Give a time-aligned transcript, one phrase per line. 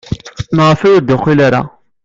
[0.55, 1.61] Maɣef ur d-yeqqil ara?